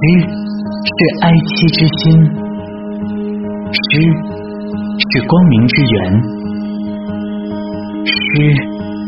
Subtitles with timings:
[0.00, 2.24] 诗是哀戚之心，
[3.68, 3.80] 诗
[4.96, 5.94] 是光明之源，
[8.08, 8.16] 诗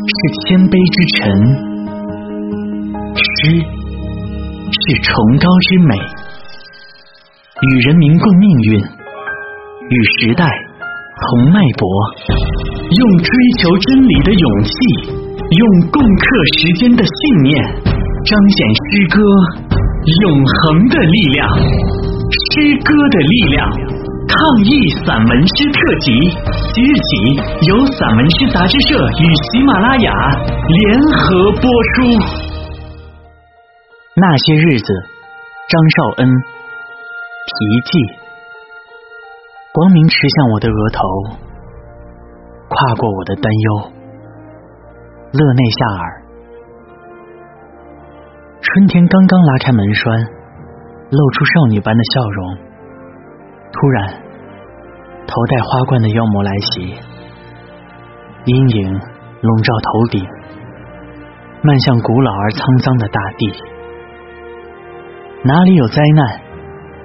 [0.05, 1.17] 是谦卑之臣，
[3.17, 3.57] 诗
[4.69, 5.09] 是崇
[5.41, 8.77] 高之美，与人民共命运，
[9.89, 11.89] 与时代同脉搏，
[12.37, 14.71] 用追求真理的勇气，
[15.41, 16.23] 用共克
[16.61, 17.81] 时艰的信念，
[18.29, 19.17] 彰显诗歌。
[20.05, 23.63] 永恒的力量，诗歌的力量。
[24.27, 24.69] 抗疫
[25.05, 26.11] 散文诗特辑，
[26.73, 27.09] 即日起
[27.67, 30.11] 由散文诗杂志社与喜马拉雅
[30.67, 32.03] 联合播出。
[34.15, 34.93] 那些日子，
[35.69, 36.27] 张绍恩。
[36.27, 37.99] 题记。
[39.73, 40.99] 光明驰向我的额头，
[42.67, 43.91] 跨过我的担忧。
[45.31, 46.22] 勒内夏尔。
[48.73, 50.17] 春天刚刚拉开门栓，
[51.11, 52.57] 露出少女般的笑容。
[53.71, 54.09] 突然，
[55.27, 56.81] 头戴花冠的妖魔来袭，
[58.45, 60.25] 阴影笼罩头顶，
[61.61, 63.53] 漫向古老而沧桑的大地。
[65.43, 66.41] 哪里有灾难，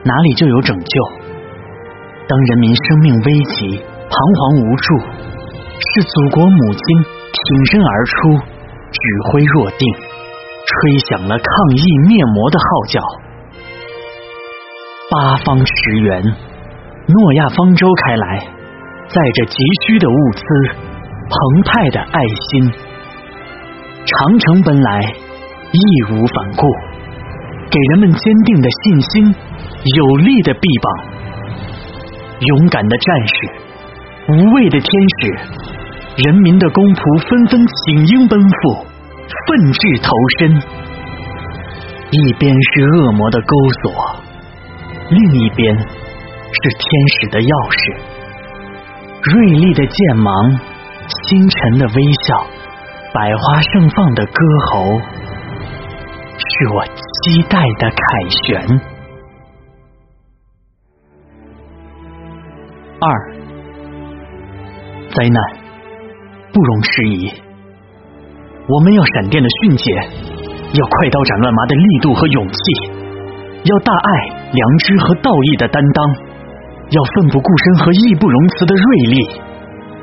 [0.09, 1.05] 哪里就有拯救。
[2.27, 3.77] 当人民生命危急、
[4.09, 4.97] 彷徨无助，
[5.77, 8.41] 是祖国母亲挺身而出，
[8.89, 10.08] 指挥若定。
[10.81, 13.01] 吹响了抗疫灭魔的号角，
[15.11, 18.39] 八方驰援，诺亚方舟开来，
[19.09, 19.57] 载着急
[19.87, 20.43] 需的物资，
[21.29, 22.73] 澎湃的爱心，
[24.05, 25.01] 长城奔来，
[25.73, 26.63] 义无反顾，
[27.71, 29.35] 给人们坚定的信心，
[29.97, 30.93] 有力的臂膀，
[32.41, 33.35] 勇敢的战士，
[34.29, 34.89] 无畏的天
[35.21, 35.35] 使，
[36.25, 38.88] 人民的公仆纷纷请缨奔赴。
[39.47, 40.51] 奋志投身，
[42.11, 43.93] 一边是恶魔的钩索，
[45.11, 45.85] 另一边是
[46.79, 46.89] 天
[47.21, 48.01] 使的钥匙。
[49.21, 50.33] 锐利的剑芒，
[51.27, 51.95] 星辰的微
[52.25, 52.47] 笑，
[53.13, 54.33] 百花盛放的歌
[54.71, 55.01] 喉，
[56.39, 58.01] 是我期待的凯
[58.45, 58.81] 旋。
[63.01, 63.07] 二，
[65.11, 65.43] 灾难
[66.53, 67.48] 不容迟疑。
[68.69, 69.91] 我们要闪电的迅捷，
[70.77, 72.61] 要快刀斩乱麻的力度和勇气，
[73.65, 76.05] 要大爱、良知和道义的担当，
[76.91, 79.25] 要奋不顾身和义不容辞的锐利，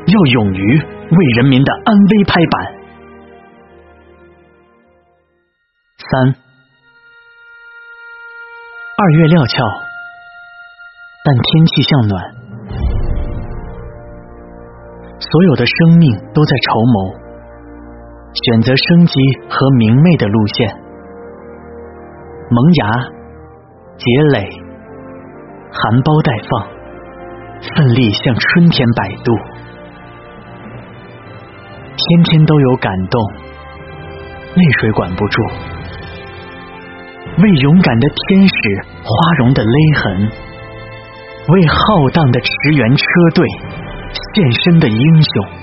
[0.08, 2.74] 要勇于为人民的安危拍板。
[6.10, 6.36] 三，
[8.98, 9.64] 二月料峭，
[11.24, 12.34] 但天气向暖，
[15.20, 17.25] 所有的生命都在筹谋。
[18.44, 19.14] 选择生机
[19.50, 20.68] 和明媚的路线，
[22.52, 22.92] 萌芽、
[23.98, 24.50] 结蕾、
[25.72, 26.68] 含苞待放，
[27.64, 29.32] 奋力向春天摆渡。
[31.96, 33.24] 天天都有感动，
[34.56, 35.42] 泪水管不住。
[37.42, 38.56] 为勇敢的天使
[39.02, 39.10] 花
[39.40, 39.72] 容的勒
[40.04, 40.30] 痕，
[41.48, 43.48] 为浩荡的驰援车队
[44.12, 45.55] 献身的英雄。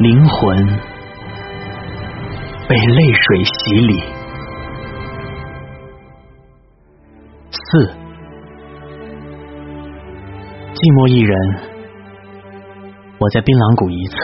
[0.00, 0.66] 灵魂
[2.66, 3.52] 被泪水洗
[3.86, 4.00] 礼。
[7.50, 7.86] 四，
[10.72, 11.36] 寂寞一人，
[13.18, 14.16] 我在槟榔谷一侧。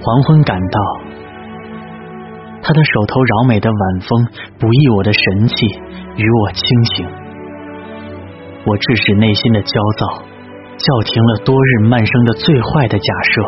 [0.00, 0.80] 黄昏赶到，
[2.62, 4.08] 他的手头饶美的晚风，
[4.58, 5.66] 不易我的神气，
[6.16, 6.64] 与我清
[6.96, 7.04] 醒。
[8.64, 10.29] 我致使内心的焦躁。
[10.80, 13.42] 叫停了多日慢生的最坏的假设，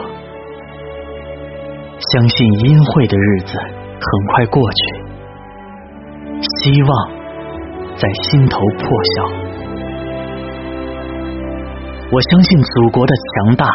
[2.12, 4.82] 相信阴晦的日子很快过去，
[6.60, 7.10] 希望
[7.97, 9.25] 在心头破晓。
[12.12, 13.66] 我相信祖国的强大，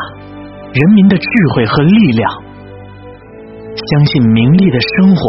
[0.72, 1.26] 人民的智
[1.56, 2.32] 慧和力量，
[3.74, 5.22] 相信名利的生活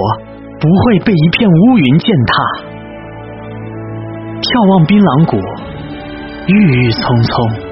[0.61, 2.33] 不会被一片乌云践踏。
[4.43, 5.39] 眺望槟榔谷，
[6.47, 6.53] 郁
[6.85, 7.68] 郁葱葱。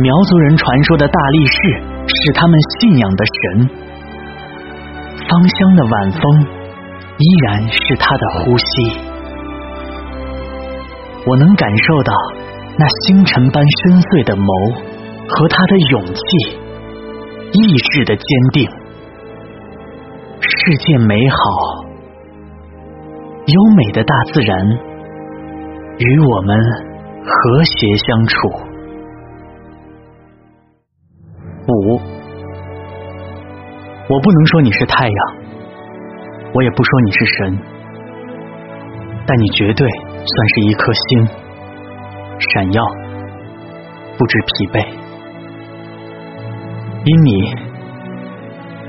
[0.00, 1.56] 苗族人传说的大力士
[2.06, 3.68] 是他们信仰的神，
[5.28, 6.22] 芳香的晚风
[7.18, 8.64] 依然是他的呼吸。
[11.26, 12.12] 我能感受到
[12.78, 14.46] 那星辰般深邃的眸
[15.26, 16.22] 和他的勇气、
[17.50, 18.70] 意志的坚定。
[20.38, 21.36] 世界美好，
[23.46, 24.56] 优美的大自然
[25.98, 26.56] 与我们
[27.26, 28.67] 和谐相处。
[31.72, 32.00] 五，
[34.08, 35.18] 我不能说你是太阳，
[36.54, 37.58] 我也不说你是神，
[39.26, 41.28] 但你绝对算是一颗星，
[42.38, 42.82] 闪耀，
[44.16, 44.86] 不知疲惫。
[47.04, 47.54] 因你，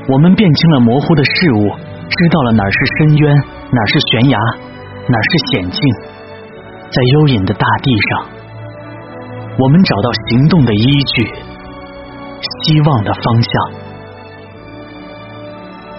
[0.08, 1.70] 我们辨清了模糊的事物，
[2.10, 3.36] 知道了哪是深渊，
[3.72, 4.40] 哪是悬崖，
[5.08, 5.80] 哪是险境。
[6.90, 8.26] 在幽隐的大地上，
[9.60, 11.32] 我们找到行动的依据，
[12.64, 13.52] 希望的方向。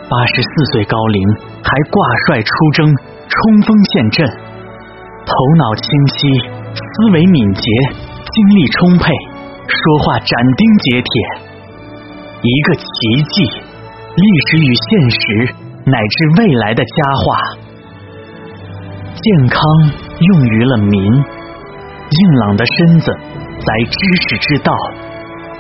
[0.09, 1.23] 八十四岁高龄，
[1.63, 2.95] 还挂帅出征，
[3.29, 6.29] 冲锋陷阵，头脑清晰，
[6.75, 7.63] 思维敏捷，
[7.93, 9.13] 精力充沛，
[9.69, 11.11] 说话斩钉截铁。
[12.43, 12.83] 一个奇
[13.35, 13.45] 迹，
[14.17, 15.55] 历史与现实
[15.85, 17.25] 乃至未来的佳话。
[19.15, 19.61] 健康
[20.19, 23.13] 用于了民，硬朗的身子
[23.61, 23.99] 在知
[24.29, 24.73] 识之道，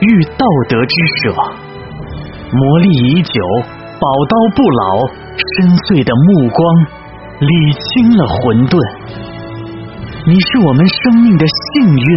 [0.00, 1.36] 遇道德之舍，
[2.52, 3.36] 磨砺已久。
[4.00, 5.04] 宝刀不老，
[5.36, 6.60] 深邃的目光
[7.36, 8.72] 理清了混沌。
[10.24, 12.08] 你是我们生命的幸运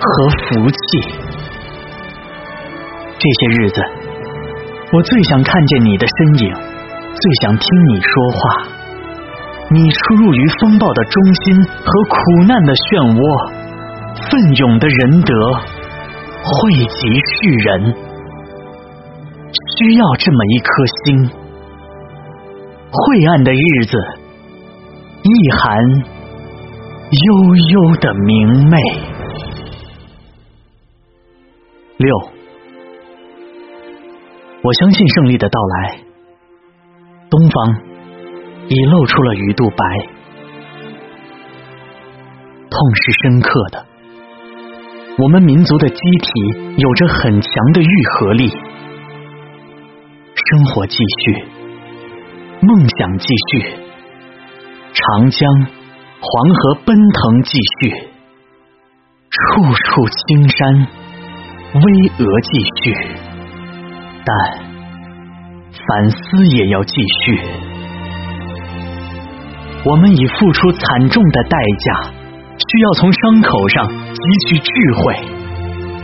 [0.00, 0.08] 和
[0.48, 0.80] 福气。
[3.20, 3.84] 这些日子，
[4.96, 8.40] 我最想看见你的身影，最想听你说话。
[9.68, 11.52] 你出入于风暴的中心
[11.84, 12.16] 和苦
[12.48, 13.20] 难的漩涡，
[14.24, 15.32] 奋勇的仁德
[16.44, 17.94] 惠及世人。
[19.52, 20.68] 需要这么一颗
[21.04, 21.30] 星，
[22.92, 23.96] 晦暗的日子，
[25.22, 25.82] 一含
[27.10, 28.76] 悠悠的明媚。
[31.96, 32.16] 六，
[34.62, 35.98] 我相信胜利的到来。
[37.30, 37.80] 东方
[38.68, 39.84] 已露出了鱼肚白，
[42.70, 43.86] 痛是深刻的。
[45.22, 46.30] 我们民族的机体
[46.78, 48.48] 有着很强的愈合力。
[50.34, 51.44] 生活继续，
[52.62, 53.62] 梦想继续，
[54.94, 55.46] 长江、
[56.20, 57.90] 黄河奔腾继续，
[59.28, 60.88] 处处青山
[61.74, 61.82] 巍
[62.16, 62.96] 峨继续，
[64.24, 64.34] 但
[65.86, 66.18] 反思
[66.56, 66.94] 也要继
[67.24, 67.38] 续。
[69.84, 72.10] 我们已付出惨重的代价，
[72.60, 74.68] 需要从伤口上汲取智
[75.00, 75.16] 慧，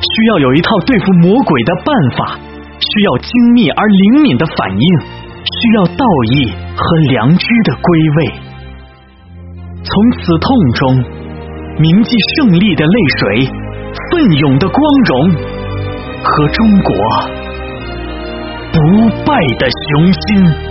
[0.01, 2.41] 需要有一套对付魔鬼的办法。
[2.77, 8.33] 需要精密而灵敏的反应，需要道义和良知的归位。
[9.81, 10.45] 从此痛
[10.75, 10.81] 中
[11.81, 13.49] 铭记胜利的泪水、
[14.13, 15.33] 奋勇的光荣
[16.23, 16.95] 和中国
[18.75, 18.79] 不
[19.25, 20.66] 败的雄心。